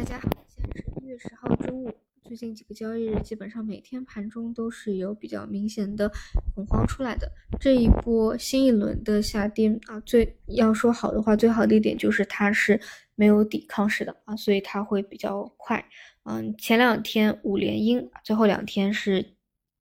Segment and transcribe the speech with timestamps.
[0.00, 1.92] 大家好，现在是一月十号中午。
[2.22, 6.10] 最近几个交易日，基本上每天盘中都是有比较明显的
[6.54, 7.30] 恐慌出来的。
[7.60, 12.80] 这一波新一轮的下跌啊，最要说好的话，最好的一点就是它是
[13.14, 15.84] 没有抵抗式的啊，所以它会比较快。
[16.24, 19.34] 嗯，前两天五连阴，最后两天是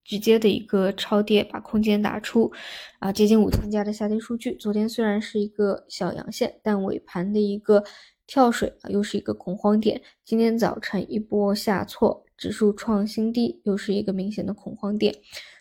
[0.03, 2.51] 直接的一个超跌，把空间打出
[2.99, 4.53] 啊，接近五千家的下跌数据。
[4.55, 7.85] 昨天虽然是一个小阳线，但尾盘的一个。
[8.29, 9.99] 跳水啊，又是一个恐慌点。
[10.23, 15.15] 今天早晨一波下挫，指数创新低，又是一个明显的恐慌点。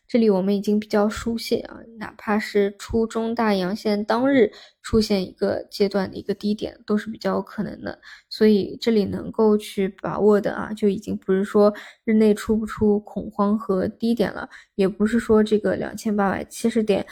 [0.06, 7.98] 这里我们已经比较熟悉啊，哪怕是初中大阳线当日出现一个阶段的一个低点，都是比较有可能的。
[8.28, 11.72] 所以这里能够去把握的啊，就已经不是说
[12.04, 17.06] 日内出不出恐慌和低点了，也不是说这个两千八百七十点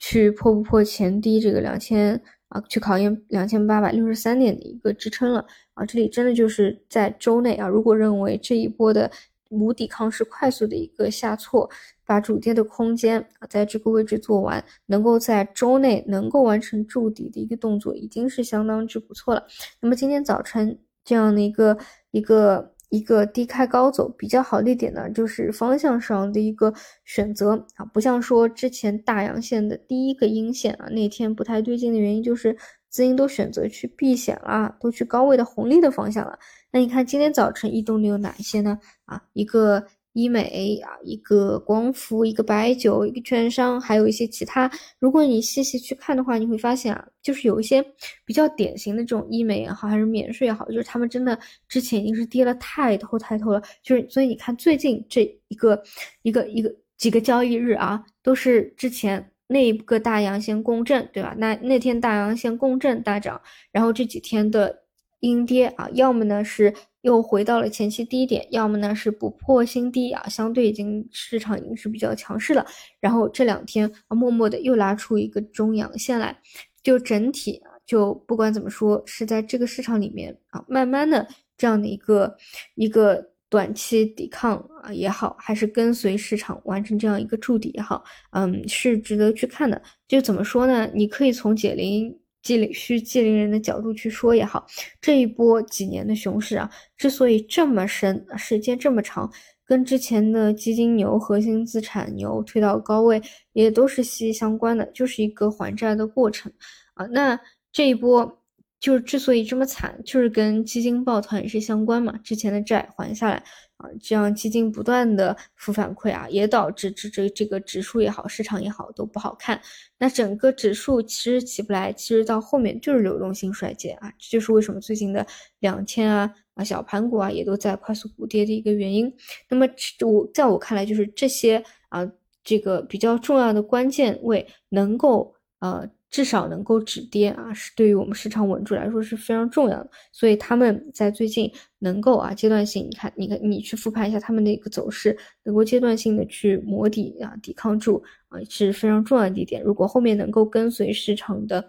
[0.00, 2.20] 去破不破前低这个两千。
[2.48, 5.84] 啊，去考验两千八百六十三点的一个支撑了啊！
[5.84, 9.10] 这里真的就是在周内啊，如果认为这一波的
[9.50, 11.68] 无抵抗式快速的一个下挫，
[12.04, 19.44] 把主跌的空间啊，在这个位置做完，能够在周内能够完成筑底的一个动作，已经是相当之不错了。
[19.80, 21.76] 那么今天早晨这样的一个
[22.10, 22.75] 一个。
[22.96, 26.72] 一个低开高走比较好的一点呢，就是方向上的一个
[27.04, 32.56] 选择啊，不像说之前大阳线的第一个阴线啊，那天不太对劲的原因就是
[32.88, 36.38] 资金都选择去避险了，都去高位的红利的方向了。
[36.72, 38.78] 那你看今天早晨异动的有哪一些呢？
[39.04, 39.86] 啊，一个。
[40.16, 44.70] 医美啊，一个光伏，一个白酒，一个券商，还有一些其他。
[44.98, 47.84] 如果你细细去看的话，你会发现啊，就是有一些
[48.24, 53.62] 比较典型的这种医美也好，还是免税也好，就是他们真的之前已经是跌了太透太透了。
[53.82, 55.82] 就是所以你看最近这一个
[56.22, 61.34] 一个一个几个交易日啊，都是之前那一个大阳线共振，对吧？
[61.36, 63.38] 那那天大阳线共振大涨，
[63.70, 64.84] 然后这几天的
[65.20, 66.72] 阴跌啊，要么呢是。
[67.06, 72.66] 又回到了前期低点，要么呢是不破新低啊，相对已经市场已经是比较强势了。
[72.98, 76.36] 然后这两天啊，默默的又拉出一个中阳线来，
[76.82, 81.24] 就整体啊，就不管怎么说，是在这个市场里面啊，慢慢的
[81.56, 82.36] 这样的一个
[82.74, 88.02] 一个短期抵抗啊也好，还是跟随市场完成这样一个筑底也好，
[88.32, 89.80] 嗯，是值得去看的。
[90.08, 90.90] 就怎么说呢？
[90.92, 92.18] 你可以从解铃。
[92.46, 94.64] 纪灵需纪灵人的角度去说也好，
[95.00, 99.28] 这一波几年的熊市啊，之所以这么深，时间这么长，
[99.64, 103.20] 跟之前的基金牛、核心资产牛推到高位
[103.52, 106.52] 也都是息息相关的，就是一个还债的过程
[106.94, 107.04] 啊。
[107.06, 107.36] 那
[107.72, 108.40] 这一波
[108.78, 113.42] 就是之所以这么惨，就是跟基金抱团也是相关嘛，之前的债还下来。
[113.78, 119.60] 啊，这样基金不断的负反馈啊，也导致这这这个指数也好，市场也好都不好看。
[119.98, 125.26] 那整个指数其实起不来，其实到后面就是流动性衰竭啊，这就是为什么最近的
[125.58, 129.14] 两千啊啊小盘股啊也都在快速补跌的一个原因。
[129.50, 129.68] 那么
[130.06, 132.10] 我在我看来，就是这些啊
[132.42, 135.86] 这个比较重要的关键位能够呃。
[136.10, 139.90] 至少能够止跌啊，是对于我们市场稳住来说是非常重要的。
[140.12, 149.62] 所以他们在最近能够啊阶段性，你看，你看，你去复盘一下他们的一个走势，能够阶段性的去磨底啊，抵抗住啊，是非常重要的一点。
[149.62, 151.66] 如果后面能够跟随市场的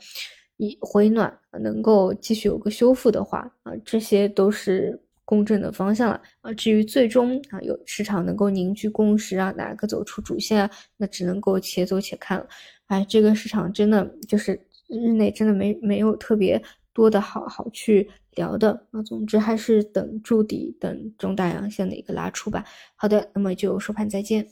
[0.58, 6.54] 一回暖，能够继续有个修复的话啊，这些都是公正的方向了啊。
[6.54, 12.48] 至于最终啊有市场能够凝聚共识啊，哪个走出主线啊，那只能够且走且看了。
[12.88, 14.58] 哎，这个市场真的就是
[14.88, 16.62] 日内真的没没有特别
[16.94, 19.04] 多的好好去聊的啊。
[19.04, 22.64] 总之还是等筑底，等中大阳线的一个拉出吧。
[22.96, 24.48] 好的，那么就收盘再见。